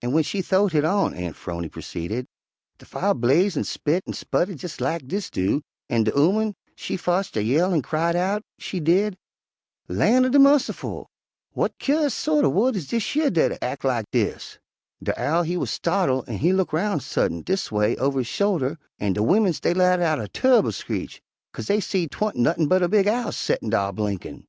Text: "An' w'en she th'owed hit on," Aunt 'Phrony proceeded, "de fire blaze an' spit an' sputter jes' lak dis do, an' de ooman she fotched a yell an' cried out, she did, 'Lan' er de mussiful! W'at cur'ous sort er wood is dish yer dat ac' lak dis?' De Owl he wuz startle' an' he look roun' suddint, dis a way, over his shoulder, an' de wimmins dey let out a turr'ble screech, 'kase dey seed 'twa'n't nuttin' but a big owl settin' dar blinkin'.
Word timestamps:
"An' 0.00 0.10
w'en 0.10 0.22
she 0.22 0.42
th'owed 0.42 0.70
hit 0.74 0.84
on," 0.84 1.12
Aunt 1.12 1.34
'Phrony 1.34 1.68
proceeded, 1.68 2.28
"de 2.78 2.84
fire 2.86 3.14
blaze 3.14 3.56
an' 3.56 3.64
spit 3.64 4.04
an' 4.06 4.12
sputter 4.12 4.52
jes' 4.52 4.80
lak 4.80 5.08
dis 5.08 5.28
do, 5.28 5.60
an' 5.88 6.04
de 6.04 6.12
ooman 6.16 6.54
she 6.76 6.96
fotched 6.96 7.36
a 7.36 7.42
yell 7.42 7.74
an' 7.74 7.82
cried 7.82 8.14
out, 8.14 8.42
she 8.60 8.78
did, 8.78 9.16
'Lan' 9.88 10.24
er 10.24 10.28
de 10.28 10.38
mussiful! 10.38 11.08
W'at 11.56 11.76
cur'ous 11.80 12.12
sort 12.14 12.44
er 12.44 12.48
wood 12.48 12.76
is 12.76 12.86
dish 12.86 13.16
yer 13.16 13.28
dat 13.28 13.58
ac' 13.60 13.82
lak 13.82 14.04
dis?' 14.12 14.60
De 15.02 15.20
Owl 15.20 15.42
he 15.42 15.56
wuz 15.56 15.66
startle' 15.70 16.22
an' 16.28 16.38
he 16.38 16.52
look 16.52 16.72
roun' 16.72 17.00
suddint, 17.00 17.44
dis 17.44 17.72
a 17.72 17.74
way, 17.74 17.96
over 17.96 18.20
his 18.20 18.28
shoulder, 18.28 18.78
an' 19.00 19.14
de 19.14 19.20
wimmins 19.20 19.60
dey 19.60 19.74
let 19.74 19.98
out 19.98 20.20
a 20.20 20.28
turr'ble 20.28 20.72
screech, 20.72 21.20
'kase 21.52 21.66
dey 21.66 21.80
seed 21.80 22.12
'twa'n't 22.12 22.36
nuttin' 22.36 22.68
but 22.68 22.84
a 22.84 22.88
big 22.88 23.08
owl 23.08 23.32
settin' 23.32 23.70
dar 23.70 23.92
blinkin'. 23.92 24.46